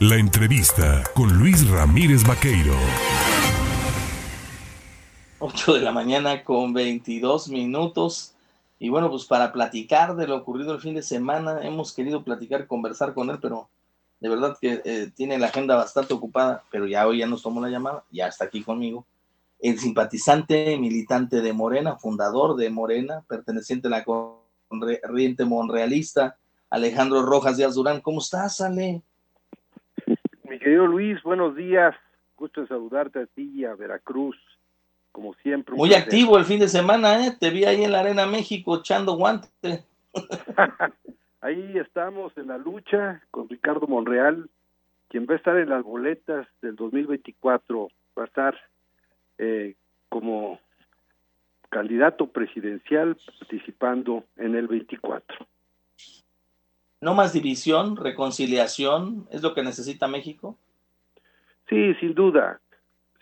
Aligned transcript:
La 0.00 0.16
entrevista 0.16 1.04
con 1.14 1.38
Luis 1.38 1.68
Ramírez 1.68 2.26
Vaqueiro. 2.26 2.72
8 5.40 5.74
de 5.74 5.80
la 5.80 5.92
mañana 5.92 6.42
con 6.42 6.72
22 6.72 7.50
minutos. 7.50 8.32
Y 8.78 8.88
bueno, 8.88 9.10
pues 9.10 9.26
para 9.26 9.52
platicar 9.52 10.16
de 10.16 10.26
lo 10.26 10.38
ocurrido 10.38 10.72
el 10.72 10.80
fin 10.80 10.94
de 10.94 11.02
semana, 11.02 11.60
hemos 11.64 11.92
querido 11.92 12.24
platicar, 12.24 12.66
conversar 12.66 13.12
con 13.12 13.28
él, 13.28 13.40
pero 13.42 13.68
de 14.20 14.30
verdad 14.30 14.56
que 14.58 14.80
eh, 14.86 15.10
tiene 15.14 15.38
la 15.38 15.48
agenda 15.48 15.76
bastante 15.76 16.14
ocupada, 16.14 16.64
pero 16.70 16.86
ya 16.86 17.06
hoy 17.06 17.18
ya 17.18 17.26
nos 17.26 17.42
tomó 17.42 17.60
la 17.60 17.68
llamada, 17.68 18.02
ya 18.10 18.26
está 18.26 18.46
aquí 18.46 18.62
conmigo. 18.62 19.04
El 19.58 19.78
simpatizante 19.78 20.78
militante 20.78 21.42
de 21.42 21.52
Morena, 21.52 21.96
fundador 21.96 22.56
de 22.56 22.70
Morena, 22.70 23.22
perteneciente 23.28 23.88
a 23.88 23.90
la 23.90 24.04
corriente 24.04 25.44
monrealista, 25.44 26.38
Alejandro 26.70 27.20
Rojas 27.20 27.58
Díaz 27.58 27.74
Durán. 27.74 28.00
¿Cómo 28.00 28.20
estás, 28.20 28.62
Ale? 28.62 29.02
Querido 30.60 30.86
Luis, 30.86 31.22
buenos 31.22 31.56
días. 31.56 31.96
Gusto 32.36 32.60
en 32.60 32.68
saludarte 32.68 33.20
a 33.20 33.26
ti 33.26 33.50
y 33.54 33.64
a 33.64 33.74
Veracruz, 33.74 34.36
como 35.10 35.32
siempre. 35.36 35.74
Muy 35.74 35.94
activo 35.94 36.36
el 36.36 36.44
fin 36.44 36.60
de 36.60 36.68
semana, 36.68 37.26
¿eh? 37.26 37.34
Te 37.40 37.48
vi 37.48 37.64
ahí 37.64 37.82
en 37.82 37.92
la 37.92 38.00
Arena 38.00 38.26
México 38.26 38.76
echando 38.76 39.16
guante. 39.16 39.48
ahí 41.40 41.78
estamos 41.78 42.36
en 42.36 42.48
la 42.48 42.58
lucha 42.58 43.22
con 43.30 43.48
Ricardo 43.48 43.86
Monreal, 43.86 44.50
quien 45.08 45.26
va 45.26 45.32
a 45.32 45.36
estar 45.38 45.56
en 45.56 45.70
las 45.70 45.82
boletas 45.82 46.46
del 46.60 46.76
2024. 46.76 47.88
Va 48.18 48.22
a 48.22 48.26
estar 48.26 48.54
eh, 49.38 49.76
como 50.10 50.60
candidato 51.70 52.26
presidencial 52.26 53.16
participando 53.38 54.24
en 54.36 54.56
el 54.56 54.68
24 54.68 55.46
no 57.00 57.14
más 57.14 57.32
división, 57.32 57.96
reconciliación, 57.96 59.26
es 59.30 59.42
lo 59.42 59.54
que 59.54 59.62
necesita 59.62 60.06
México. 60.06 60.58
Sí, 61.68 61.94
sin 61.94 62.14
duda, 62.14 62.60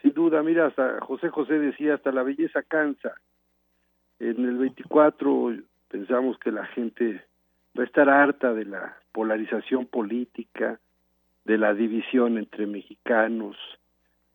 sin 0.03 0.13
duda. 0.15 0.43
Mira, 0.43 0.67
hasta 0.67 1.01
José 1.01 1.29
José 1.29 1.59
decía, 1.59 1.95
hasta 1.95 2.13
la 2.13 2.23
belleza 2.23 2.63
cansa. 2.63 3.15
En 4.19 4.45
el 4.45 4.59
24 4.59 5.57
pensamos 5.89 6.39
que 6.39 6.51
la 6.51 6.67
gente 6.67 7.25
va 7.79 7.83
a 7.85 7.87
estar 7.87 8.09
harta 8.09 8.53
de 8.53 8.65
la 8.65 8.97
polarización 9.13 9.87
política, 9.87 10.81
de 11.45 11.59
la 11.59 11.73
división 11.73 12.37
entre 12.37 12.67
mexicanos, 12.67 13.57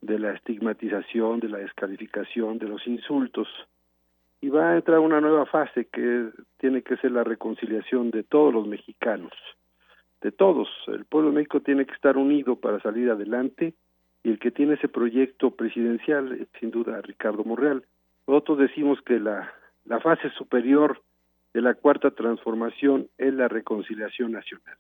de 0.02 0.20
la 0.20 0.34
estigmatización, 0.34 1.40
de 1.40 1.50
la 1.50 1.58
descalificación, 1.58 2.60
de 2.60 2.68
los 2.68 2.86
insultos 2.88 3.48
y 4.44 4.50
va 4.50 4.72
a 4.72 4.76
entrar 4.76 5.00
una 5.00 5.22
nueva 5.22 5.46
fase 5.46 5.86
que 5.86 6.30
tiene 6.58 6.82
que 6.82 6.98
ser 6.98 7.12
la 7.12 7.24
reconciliación 7.24 8.12
de 8.12 8.24
todos 8.24 8.54
los 8.54 8.68
mexicanos, 8.68 9.32
de 10.20 10.34
todos. 10.34 10.68
El 10.88 11.06
pueblo 11.06 11.30
de 11.30 11.36
México 11.36 11.62
tiene 11.62 11.86
que 11.86 11.94
estar 11.94 12.18
unido 12.18 12.58
para 12.58 12.82
salir 12.82 13.10
adelante 13.10 13.74
y 14.22 14.32
el 14.32 14.40
que 14.40 14.52
tiene 14.52 14.74
ese 14.74 14.90
proyecto 14.90 15.52
presidencial 15.52 16.34
es 16.34 16.50
sin 16.60 16.72
duda 16.72 17.00
Ricardo 17.02 17.46
Monreal. 17.46 17.86
Nosotros 18.28 18.58
decimos 18.58 19.00
que 19.06 19.18
la, 19.18 19.50
la 19.86 20.02
fase 20.02 20.30
superior 20.32 21.02
de 21.54 21.62
la 21.62 21.76
cuarta 21.76 22.12
transformación 22.12 23.08
es 23.18 23.34
la 23.34 23.48
reconciliación 23.48 24.34
nacional. 24.34 24.76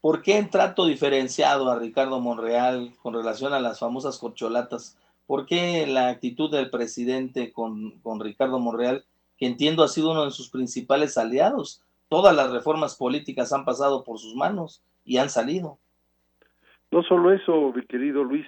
¿Por 0.00 0.20
qué 0.20 0.38
en 0.38 0.50
trato 0.50 0.86
diferenciado 0.86 1.70
a 1.70 1.78
Ricardo 1.78 2.18
Monreal 2.18 2.90
con 3.00 3.14
relación 3.14 3.52
a 3.52 3.60
las 3.60 3.78
famosas 3.78 4.18
corcholatas? 4.18 4.98
¿Por 5.26 5.46
qué 5.46 5.86
la 5.86 6.08
actitud 6.08 6.50
del 6.50 6.70
presidente 6.70 7.52
con, 7.52 7.98
con 8.00 8.20
Ricardo 8.20 8.58
Monreal, 8.58 9.04
que 9.38 9.46
entiendo 9.46 9.82
ha 9.82 9.88
sido 9.88 10.12
uno 10.12 10.24
de 10.24 10.30
sus 10.30 10.50
principales 10.50 11.16
aliados? 11.16 11.82
Todas 12.08 12.36
las 12.36 12.52
reformas 12.52 12.96
políticas 12.96 13.52
han 13.52 13.64
pasado 13.64 14.04
por 14.04 14.18
sus 14.18 14.34
manos 14.34 14.82
y 15.04 15.16
han 15.16 15.30
salido. 15.30 15.78
No 16.90 17.02
solo 17.02 17.32
eso, 17.32 17.72
mi 17.74 17.84
querido 17.86 18.22
Luis, 18.22 18.46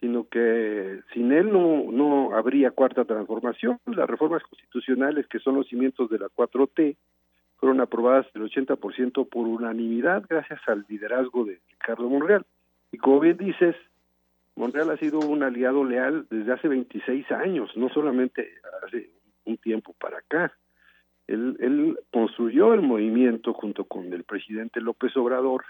sino 0.00 0.28
que 0.28 1.00
sin 1.12 1.32
él 1.32 1.50
no, 1.50 1.90
no 1.90 2.36
habría 2.36 2.70
cuarta 2.70 3.04
transformación. 3.04 3.80
Las 3.86 4.08
reformas 4.08 4.42
constitucionales, 4.42 5.26
que 5.28 5.38
son 5.38 5.56
los 5.56 5.66
cimientos 5.68 6.10
de 6.10 6.18
la 6.18 6.26
4T, 6.28 6.96
fueron 7.56 7.80
aprobadas 7.80 8.26
el 8.34 8.42
80% 8.42 9.28
por 9.28 9.46
unanimidad 9.46 10.24
gracias 10.28 10.60
al 10.66 10.84
liderazgo 10.88 11.46
de 11.46 11.58
Ricardo 11.70 12.08
Monreal. 12.10 12.44
Y 12.92 12.98
como 12.98 13.20
bien 13.20 13.38
dices, 13.38 13.74
Monreal 14.56 14.90
ha 14.90 14.96
sido 14.96 15.18
un 15.18 15.42
aliado 15.42 15.84
leal 15.84 16.26
desde 16.30 16.52
hace 16.52 16.68
26 16.68 17.30
años, 17.32 17.76
no 17.76 17.88
solamente 17.88 18.48
hace 18.86 19.10
un 19.44 19.56
tiempo 19.58 19.94
para 19.98 20.18
acá. 20.18 20.52
Él, 21.26 21.56
él 21.60 21.98
construyó 22.12 22.74
el 22.74 22.82
movimiento 22.82 23.52
junto 23.52 23.84
con 23.84 24.12
el 24.12 24.24
presidente 24.24 24.80
López 24.80 25.16
Obrador, 25.16 25.64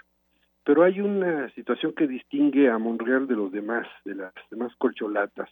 pero 0.63 0.83
hay 0.83 0.99
una 0.99 1.49
situación 1.51 1.93
que 1.93 2.07
distingue 2.07 2.69
a 2.69 2.77
Monreal 2.77 3.27
de 3.27 3.35
los 3.35 3.51
demás, 3.51 3.87
de 4.03 4.15
las 4.15 4.33
demás 4.49 4.75
colcholatas. 4.77 5.49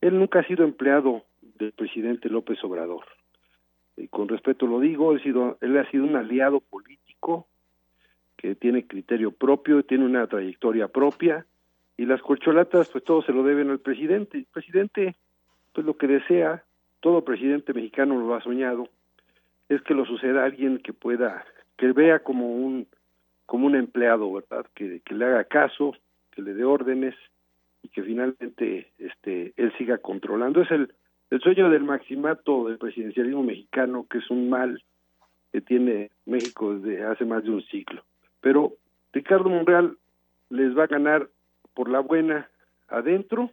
Él 0.00 0.18
nunca 0.18 0.40
ha 0.40 0.46
sido 0.46 0.64
empleado 0.64 1.24
del 1.58 1.72
presidente 1.72 2.28
López 2.28 2.62
Obrador. 2.64 3.04
Y 3.96 4.08
con 4.08 4.28
respeto 4.28 4.66
lo 4.66 4.80
digo, 4.80 5.12
él, 5.12 5.22
sido, 5.22 5.58
él 5.60 5.76
ha 5.76 5.90
sido 5.90 6.04
un 6.04 6.16
aliado 6.16 6.60
político 6.60 7.48
que 8.36 8.54
tiene 8.54 8.86
criterio 8.86 9.32
propio, 9.32 9.82
tiene 9.82 10.04
una 10.04 10.26
trayectoria 10.28 10.86
propia, 10.86 11.44
y 11.98 12.06
las 12.06 12.22
corcholatas 12.22 12.88
pues 12.88 13.04
todo 13.04 13.20
se 13.20 13.32
lo 13.32 13.42
deben 13.42 13.68
al 13.68 13.80
presidente. 13.80 14.38
El 14.38 14.46
presidente 14.46 15.16
pues 15.74 15.84
lo 15.86 15.98
que 15.98 16.06
desea, 16.06 16.64
todo 17.00 17.24
presidente 17.24 17.74
mexicano 17.74 18.18
lo 18.18 18.34
ha 18.34 18.40
soñado, 18.40 18.88
es 19.68 19.82
que 19.82 19.94
lo 19.94 20.06
suceda 20.06 20.44
alguien 20.44 20.78
que 20.78 20.94
pueda, 20.94 21.44
que 21.76 21.92
vea 21.92 22.20
como 22.20 22.50
un 22.54 22.86
como 23.44 23.66
un 23.66 23.76
empleado, 23.76 24.30
¿verdad? 24.32 24.66
Que, 24.74 25.00
que 25.00 25.14
le 25.14 25.24
haga 25.24 25.44
caso, 25.44 25.94
que 26.30 26.42
le 26.42 26.54
dé 26.54 26.64
órdenes 26.64 27.14
y 27.82 27.88
que 27.88 28.02
finalmente 28.02 28.92
este 28.98 29.52
él 29.56 29.72
siga 29.76 29.98
controlando. 29.98 30.62
Es 30.62 30.70
el, 30.70 30.92
el 31.30 31.40
sueño 31.40 31.68
del 31.68 31.82
maximato 31.82 32.68
del 32.68 32.78
presidencialismo 32.78 33.42
mexicano, 33.42 34.06
que 34.08 34.18
es 34.18 34.30
un 34.30 34.48
mal 34.48 34.82
que 35.50 35.60
tiene 35.62 36.10
México 36.26 36.74
desde 36.74 37.04
hace 37.04 37.24
más 37.24 37.42
de 37.42 37.50
un 37.50 37.62
siglo. 37.62 38.04
Pero 38.40 38.74
Ricardo 39.12 39.48
Monreal 39.48 39.96
les 40.50 40.76
va 40.76 40.84
a 40.84 40.88
ganar 40.88 41.28
por 41.78 41.88
la 41.88 42.00
buena 42.00 42.50
adentro 42.88 43.52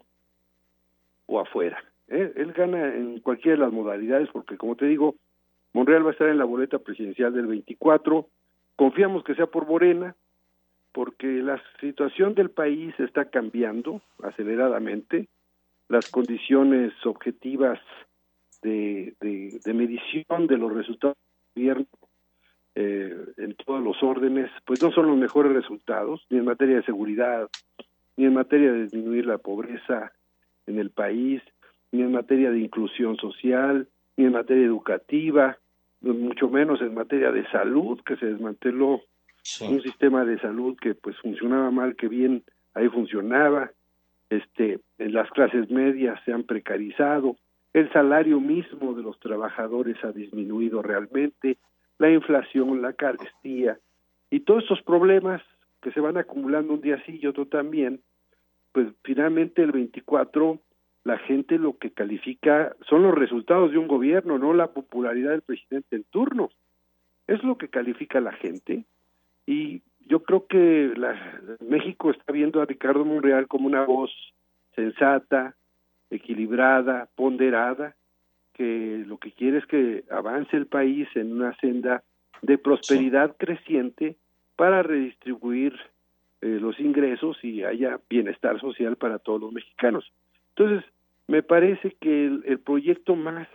o 1.28 1.40
afuera. 1.40 1.78
¿eh? 2.08 2.34
Él 2.36 2.54
gana 2.54 2.88
en 2.88 3.20
cualquiera 3.20 3.56
de 3.56 3.64
las 3.66 3.72
modalidades 3.72 4.30
porque, 4.34 4.58
como 4.58 4.76
te 4.76 4.88
digo, 4.88 5.14
Monreal 5.74 6.04
va 6.04 6.10
a 6.10 6.14
estar 6.14 6.30
en 6.30 6.40
la 6.40 6.46
boleta 6.46 6.80
presidencial 6.80 7.34
del 7.34 7.46
24. 7.46 8.28
Confiamos 8.76 9.24
que 9.24 9.36
sea 9.36 9.46
por 9.46 9.68
Morena 9.68 10.16
porque 10.92 11.28
la 11.28 11.62
situación 11.80 12.34
del 12.34 12.50
país 12.50 13.00
está 13.00 13.26
cambiando 13.26 14.02
aceleradamente. 14.24 15.28
Las 15.88 16.10
condiciones 16.10 16.94
objetivas 17.06 17.80
de, 18.64 19.14
de, 19.22 19.74
medición 19.76 20.48
de 20.48 20.58
los 20.58 20.74
resultados 20.74 21.16
del 21.54 21.64
gobierno 21.64 21.88
eh, 22.74 23.16
en 23.38 23.54
todos 23.54 23.84
los 23.84 24.02
órdenes, 24.02 24.50
pues 24.66 24.82
no 24.82 24.92
son 24.92 25.06
los 25.06 25.18
mejores 25.18 25.54
resultados, 25.54 26.26
ni 26.32 26.40
en 26.40 26.46
materia 26.46 26.78
de 26.78 26.84
seguridad, 26.86 27.52
ni 28.18 28.26
en 28.26 28.34
materia 28.34 28.72
de 28.72 28.84
disminuir 28.84 29.26
la 29.26 29.38
pobreza 29.38 30.12
en 30.68 30.80
el 30.80 30.90
país, 30.90 31.42
ni 31.92 32.02
en 32.02 32.12
materia 32.12 32.52
de 32.52 32.60
inclusión 32.60 33.18
social, 33.18 33.88
ni 34.18 34.26
en 34.26 34.32
materia 34.32 34.66
educativa, 34.66 35.58
mucho 36.02 36.50
menos 36.50 36.82
en 36.82 36.94
materia 36.94 37.32
de 37.32 37.46
salud, 37.50 38.00
que 38.06 38.16
se 38.18 38.28
desmanteló 38.28 39.02
un 39.62 39.82
sistema 39.82 40.26
de 40.26 40.40
salud 40.40 40.76
que 40.80 40.96
pues 40.96 41.18
funcionaba 41.18 41.72
mal, 41.72 41.96
que 41.96 42.08
bien 42.08 42.44
ahí 42.74 42.90
funcionaba, 42.90 43.72
este, 44.30 44.80
en 44.98 45.14
las 45.14 45.30
clases 45.32 45.70
medias 45.70 46.20
se 46.26 46.34
han 46.34 46.44
precarizado, 46.44 47.36
el 47.74 47.92
salario 47.92 48.40
mismo 48.40 48.94
de 48.94 49.04
los 49.04 49.20
trabajadores 49.20 49.98
ha 50.04 50.12
disminuido 50.12 50.82
realmente, 50.82 51.58
la 51.98 52.10
inflación, 52.10 52.82
la 52.82 52.94
carestía 52.94 53.78
y 54.30 54.42
todos 54.42 54.64
estos 54.64 54.82
problemas 54.82 55.42
que 55.86 55.92
se 55.92 56.00
van 56.00 56.18
acumulando 56.18 56.74
un 56.74 56.82
día 56.82 57.00
sí 57.06 57.20
y 57.22 57.28
otro 57.28 57.46
también, 57.46 58.02
pues 58.72 58.88
finalmente 59.04 59.62
el 59.62 59.72
24 59.72 60.60
la 61.04 61.20
gente 61.20 61.60
lo 61.60 61.78
que 61.78 61.92
califica 61.92 62.76
son 62.90 63.04
los 63.04 63.14
resultados 63.14 63.70
de 63.70 63.78
un 63.78 63.88
gobierno, 63.88 64.40
no 64.40 64.56
la 64.56 64.74
popularidad 64.74 65.30
del 65.30 65.44
presidente 65.44 65.96
en 65.96 66.04
turno. 66.06 66.50
Es 67.28 67.44
lo 67.44 67.60
que 67.60 67.68
califica 67.68 68.20
la 68.20 68.32
gente 68.32 68.86
y 69.46 69.84
yo 70.08 70.24
creo 70.24 70.48
que 70.48 70.92
la, 70.98 71.40
México 71.60 72.10
está 72.10 72.34
viendo 72.34 72.64
a 72.64 72.66
Ricardo 72.66 73.06
Monreal 73.06 73.48
como 73.48 73.68
una 73.68 73.86
voz 73.86 74.12
sensata, 74.76 75.56
equilibrada, 76.10 77.10
ponderada, 77.14 77.96
que 78.54 79.04
lo 79.06 79.20
que 79.20 79.34
quiere 79.34 79.60
es 79.60 79.68
que 79.68 80.04
avance 80.10 80.58
el 80.58 80.66
país 80.66 81.08
en 81.14 81.34
una 81.34 81.56
senda 81.58 82.02
de 82.42 82.58
prosperidad 82.58 83.36
creciente 83.38 84.18
para 84.56 84.84
redistribuir 84.84 85.74
eh, 86.42 86.60
los 86.62 86.80
ingresos 86.80 87.38
y 87.44 87.64
haya 87.64 88.00
bienestar 88.10 88.60
social 88.60 88.96
para 88.96 89.20
todos 89.20 89.42
los 89.42 89.52
mexicanos. 89.52 90.12
Entonces, 90.56 90.90
me 91.28 91.44
parece 91.44 91.96
que 92.00 92.26
el, 92.26 92.60
proyecto 92.60 93.16
más, 93.16 93.48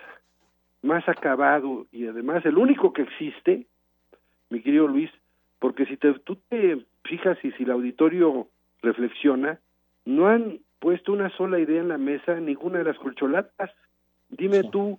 más 0.82 1.08
acabado 1.08 1.86
y 1.92 2.06
además 2.06 2.44
el 2.44 2.58
único 2.58 2.92
que 2.92 3.02
existe, 3.02 3.66
mi 4.48 4.60
querido 4.60 4.88
Luis, 4.88 5.10
porque 5.58 5.86
si 5.86 5.96
te, 5.96 6.12
tú 6.20 6.36
te 6.48 6.84
fijas 7.04 7.38
y 7.44 7.52
si 7.52 7.62
el 7.62 7.70
auditorio 7.70 8.48
reflexiona, 8.82 9.60
no 10.04 10.26
han 10.26 10.58
puesto 10.80 11.12
una 11.12 11.30
sola 11.36 11.60
idea 11.60 11.80
en 11.80 11.88
la 11.88 11.98
mesa 11.98 12.40
ninguna 12.40 12.78
de 12.78 12.84
las 12.84 12.98
corcholatas. 12.98 13.70
Dime 14.30 14.64
tú 14.64 14.98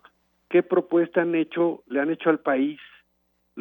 qué 0.50 0.64
propuesta 0.64 1.24
han 1.24 1.36
hecho, 1.36 1.84
le 1.88 2.00
han 2.00 2.12
hecho 2.12 2.30
al 2.30 2.40
país 2.40 2.80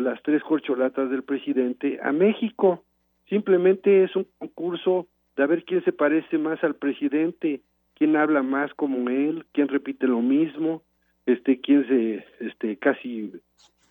las 0.00 0.22
tres 0.22 0.42
corcholatas 0.42 1.10
del 1.10 1.22
presidente 1.22 1.98
a 2.02 2.12
México. 2.12 2.84
Simplemente 3.28 4.04
es 4.04 4.14
un 4.16 4.26
concurso 4.38 5.06
de 5.36 5.42
a 5.42 5.46
ver 5.46 5.64
quién 5.64 5.84
se 5.84 5.92
parece 5.92 6.38
más 6.38 6.62
al 6.64 6.74
presidente, 6.74 7.60
quién 7.94 8.16
habla 8.16 8.42
más 8.42 8.72
como 8.74 9.08
él, 9.08 9.44
quién 9.52 9.68
repite 9.68 10.06
lo 10.06 10.20
mismo, 10.20 10.82
este, 11.26 11.60
quién 11.60 11.86
se, 11.86 12.24
este, 12.40 12.76
casi 12.76 13.32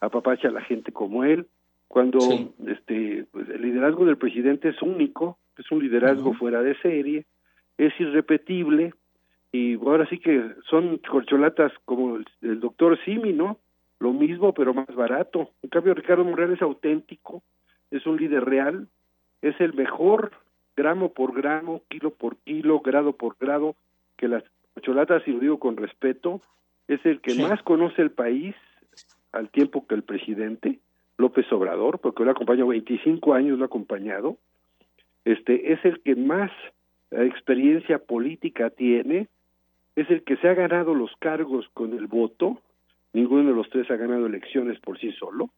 apapacha 0.01 0.47
a 0.47 0.51
la 0.51 0.61
gente 0.61 0.91
como 0.91 1.23
él. 1.23 1.47
Cuando 1.87 2.19
este, 2.67 3.25
pues, 3.31 3.49
el 3.49 3.61
liderazgo 3.61 4.05
del 4.05 4.17
presidente 4.17 4.69
es 4.69 4.81
único, 4.81 5.37
es 5.57 5.71
un 5.71 5.79
liderazgo 5.81 6.33
fuera 6.33 6.61
de 6.61 6.75
serie, 6.81 7.25
es 7.77 7.93
irrepetible 7.99 8.93
y 9.51 9.75
ahora 9.75 10.07
sí 10.07 10.19
que 10.19 10.53
son 10.69 10.99
corcholatas 10.99 11.71
como 11.85 12.17
el, 12.41 12.59
doctor 12.59 12.97
Simi, 13.03 13.33
¿no? 13.33 13.57
Lo 13.99 14.13
mismo 14.13 14.53
pero 14.53 14.73
más 14.73 14.93
barato. 14.95 15.51
En 15.61 15.69
cambio 15.69 15.93
Ricardo 15.93 16.23
Monreal 16.23 16.53
es 16.53 16.61
auténtico, 16.61 17.43
es 17.91 18.05
un 18.05 18.17
líder 18.17 18.45
real, 18.45 18.87
es 19.41 19.59
el 19.59 19.73
mejor 19.73 20.31
gramo 20.75 21.13
por 21.13 21.33
gramo, 21.33 21.81
kilo 21.89 22.11
por 22.11 22.37
kilo, 22.37 22.79
grado 22.79 23.13
por 23.13 23.35
grado 23.39 23.75
que 24.17 24.27
las 24.27 24.43
corcholatas, 24.73 25.27
y 25.27 25.31
lo 25.31 25.39
digo 25.39 25.59
con 25.59 25.77
respeto, 25.77 26.41
es 26.87 27.05
el 27.05 27.21
que 27.21 27.35
más 27.35 27.61
conoce 27.63 28.01
el 28.01 28.11
país 28.11 28.55
al 29.31 29.49
tiempo 29.49 29.85
que 29.85 29.95
el 29.95 30.03
presidente 30.03 30.79
López 31.17 31.51
Obrador, 31.51 31.99
porque 31.99 32.23
lo 32.23 32.29
ha 32.29 32.33
acompañado 32.33 32.69
25 32.69 33.33
años, 33.33 33.57
lo 33.57 33.65
ha 33.65 33.67
acompañado, 33.67 34.37
este 35.25 35.73
es 35.73 35.83
el 35.83 36.01
que 36.01 36.15
más 36.15 36.51
experiencia 37.11 37.99
política 37.99 38.69
tiene, 38.69 39.27
es 39.95 40.09
el 40.09 40.23
que 40.23 40.37
se 40.37 40.47
ha 40.47 40.53
ganado 40.53 40.93
los 40.93 41.11
cargos 41.19 41.67
con 41.73 41.93
el 41.93 42.07
voto, 42.07 42.61
ninguno 43.13 43.49
de 43.49 43.55
los 43.55 43.69
tres 43.69 43.89
ha 43.91 43.95
ganado 43.95 44.25
elecciones 44.25 44.79
por 44.79 44.99
sí 44.99 45.11
solo, 45.13 45.49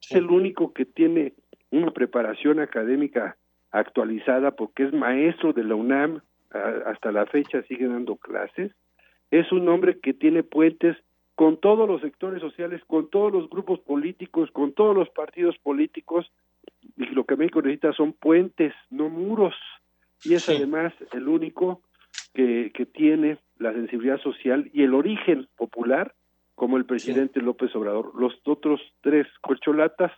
es 0.00 0.12
el 0.12 0.26
único 0.26 0.72
que 0.72 0.84
tiene 0.84 1.34
una 1.70 1.90
preparación 1.90 2.60
académica 2.60 3.36
actualizada 3.70 4.52
porque 4.52 4.84
es 4.84 4.92
maestro 4.92 5.52
de 5.52 5.64
la 5.64 5.74
UNAM, 5.74 6.20
hasta 6.86 7.12
la 7.12 7.26
fecha 7.26 7.62
sigue 7.64 7.86
dando 7.86 8.16
clases, 8.16 8.72
es 9.30 9.50
un 9.52 9.68
hombre 9.68 9.98
que 10.00 10.14
tiene 10.14 10.42
puentes 10.42 10.96
con 11.34 11.58
todos 11.60 11.86
los 11.86 12.00
sectores 12.00 12.40
sociales, 12.40 12.80
con 12.86 13.10
todos 13.10 13.32
los 13.32 13.50
grupos 13.50 13.80
políticos, 13.80 14.50
con 14.52 14.72
todos 14.72 14.96
los 14.96 15.10
partidos 15.10 15.58
políticos, 15.58 16.32
y 16.96 17.04
lo 17.06 17.24
que 17.24 17.36
México 17.36 17.60
necesita 17.60 17.92
son 17.92 18.14
puentes, 18.14 18.72
no 18.90 19.10
muros. 19.10 19.54
Y 20.24 20.34
es 20.34 20.48
además 20.48 20.94
el 21.12 21.28
único 21.28 21.82
que, 22.32 22.72
que 22.72 22.86
tiene 22.86 23.38
la 23.58 23.72
sensibilidad 23.74 24.18
social 24.20 24.70
y 24.72 24.82
el 24.82 24.94
origen 24.94 25.46
popular 25.56 26.14
como 26.56 26.78
el 26.78 26.86
presidente 26.86 27.40
López 27.40 27.74
Obrador. 27.76 28.12
Los 28.18 28.34
otros 28.44 28.80
tres 29.02 29.28
corcholatas 29.42 30.10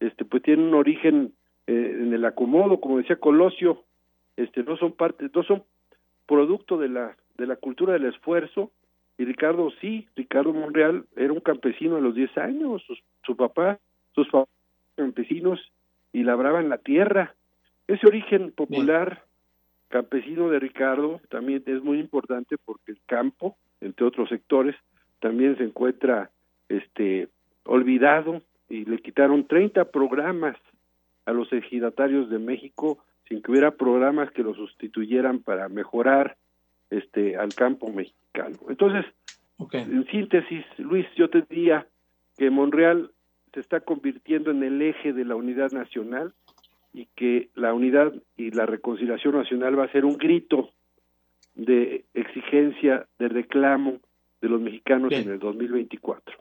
este 0.00 0.24
pues 0.24 0.42
tienen 0.42 0.66
un 0.66 0.74
origen 0.74 1.32
eh, 1.66 1.96
en 2.00 2.12
el 2.12 2.24
acomodo, 2.24 2.80
como 2.80 2.98
decía 2.98 3.16
Colosio, 3.16 3.84
este 4.36 4.62
no 4.62 4.76
son 4.76 4.92
parte, 4.92 5.30
no 5.32 5.42
son 5.42 5.62
producto 6.26 6.76
de 6.76 6.88
la 6.88 7.16
de 7.38 7.46
la 7.46 7.56
cultura 7.56 7.94
del 7.94 8.06
esfuerzo 8.06 8.70
y 9.16 9.24
Ricardo 9.24 9.70
sí, 9.80 10.08
Ricardo 10.16 10.52
Monreal 10.52 11.04
era 11.16 11.32
un 11.32 11.40
campesino 11.40 11.96
a 11.96 12.00
los 12.00 12.14
10 12.14 12.36
años, 12.38 12.82
su, 12.86 12.96
su 13.24 13.36
papá, 13.36 13.78
sus 14.14 14.26
campesinos 14.96 15.60
y 16.12 16.22
labraban 16.22 16.68
la 16.68 16.78
tierra. 16.78 17.34
Ese 17.86 18.06
origen 18.06 18.50
popular 18.52 19.24
campesino 19.88 20.48
de 20.48 20.58
Ricardo 20.58 21.20
también 21.28 21.62
es 21.66 21.82
muy 21.82 21.98
importante 21.98 22.56
porque 22.64 22.92
el 22.92 23.00
campo, 23.06 23.56
entre 23.80 24.06
otros 24.06 24.28
sectores, 24.28 24.74
también 25.20 25.56
se 25.56 25.64
encuentra 25.64 26.30
este 26.68 27.28
olvidado 27.64 28.42
y 28.68 28.84
le 28.84 28.98
quitaron 28.98 29.46
30 29.46 29.86
programas 29.86 30.56
a 31.26 31.32
los 31.32 31.52
ejidatarios 31.52 32.30
de 32.30 32.38
México 32.38 32.98
sin 33.28 33.42
que 33.42 33.52
hubiera 33.52 33.70
programas 33.70 34.30
que 34.32 34.42
lo 34.42 34.54
sustituyeran 34.54 35.40
para 35.40 35.68
mejorar 35.68 36.36
este 36.90 37.36
al 37.36 37.54
campo 37.54 37.92
mexicano. 37.92 38.56
Entonces, 38.68 39.04
en 39.72 40.06
síntesis, 40.06 40.64
Luis, 40.78 41.06
yo 41.16 41.28
te 41.28 41.42
diría 41.42 41.86
que 42.36 42.50
Monreal 42.50 43.10
se 43.52 43.60
está 43.60 43.80
convirtiendo 43.80 44.50
en 44.50 44.62
el 44.62 44.80
eje 44.80 45.12
de 45.12 45.24
la 45.24 45.36
unidad 45.36 45.70
nacional 45.72 46.32
y 46.92 47.06
que 47.14 47.50
la 47.54 47.72
unidad 47.74 48.12
y 48.36 48.50
la 48.50 48.66
reconciliación 48.66 49.34
nacional 49.34 49.78
va 49.78 49.84
a 49.84 49.92
ser 49.92 50.04
un 50.04 50.16
grito 50.16 50.70
de 51.54 52.04
exigencia, 52.14 53.06
de 53.18 53.28
reclamo 53.28 53.98
de 54.40 54.48
los 54.48 54.60
mexicanos 54.60 55.12
en 55.12 55.30
el 55.30 55.38
2024. 55.38 56.36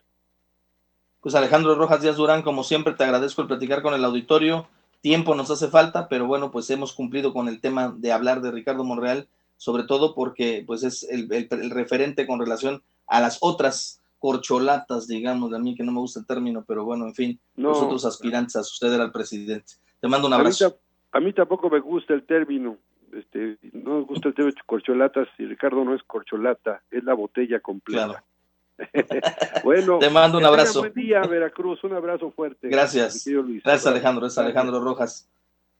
Pues 1.21 1.35
Alejandro 1.35 1.75
Rojas 1.75 2.01
Díaz 2.01 2.15
Durán, 2.15 2.43
como 2.43 2.63
siempre, 2.63 2.93
te 2.93 3.03
agradezco 3.03 3.41
el 3.41 3.47
platicar 3.47 3.81
con 3.81 3.93
el 3.93 4.05
auditorio. 4.05 4.67
Tiempo 5.01 5.35
nos 5.35 5.51
hace 5.51 5.67
falta, 5.67 6.07
pero 6.07 6.27
bueno, 6.27 6.51
pues 6.51 6.69
hemos 6.69 6.93
cumplido 6.93 7.33
con 7.33 7.47
el 7.47 7.59
tema 7.59 7.93
de 7.97 8.11
hablar 8.11 8.41
de 8.41 8.51
Ricardo 8.51 8.83
Monreal, 8.83 9.27
sobre 9.57 9.83
todo 9.83 10.15
porque 10.15 10.63
pues 10.65 10.83
es 10.83 11.03
el, 11.03 11.31
el 11.31 11.69
referente 11.71 12.25
con 12.25 12.39
relación 12.39 12.81
a 13.07 13.19
las 13.19 13.37
otras 13.41 14.01
corcholatas, 14.19 15.07
digamos, 15.07 15.49
de 15.49 15.57
a 15.57 15.59
mí 15.59 15.75
que 15.75 15.83
no 15.83 15.91
me 15.91 15.99
gusta 15.99 16.19
el 16.19 16.25
término, 16.25 16.63
pero 16.67 16.83
bueno, 16.83 17.05
en 17.05 17.15
fin, 17.15 17.39
los 17.55 17.81
otros 17.81 18.05
aspirantes 18.05 18.55
a 18.57 18.63
suceder 18.63 19.01
al 19.01 19.11
presidente. 19.11 19.73
Te 19.99 20.07
mando 20.07 20.27
un 20.27 20.33
abrazo. 20.33 20.77
A 21.11 21.19
mí, 21.19 21.33
tampoco 21.33 21.69
me 21.69 21.79
gusta 21.79 22.13
el 22.13 22.23
término, 22.23 22.77
este, 23.13 23.57
no 23.73 23.99
me 23.99 24.05
gusta 24.05 24.29
el 24.29 24.35
término 24.35 24.55
de 24.55 24.61
corcholatas 24.65 25.27
y 25.37 25.45
Ricardo 25.45 25.83
no 25.83 25.95
es 25.95 26.03
corcholata, 26.03 26.81
es 26.91 27.03
la 27.03 27.13
botella 27.13 27.59
completa. 27.59 28.23
bueno, 29.63 29.99
te 29.99 30.09
mando 30.09 30.37
un 30.37 30.45
abrazo. 30.45 30.79
Buen 30.79 30.93
día, 30.93 31.21
Veracruz, 31.21 31.83
un 31.83 31.93
abrazo 31.93 32.31
fuerte. 32.31 32.69
Gracias. 32.69 33.25
Gracias, 33.63 33.87
Alejandro. 33.87 34.25
Es 34.25 34.37
Alejandro 34.37 34.79
Rojas 34.79 35.27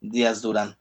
Díaz 0.02 0.42
Durán. 0.42 0.76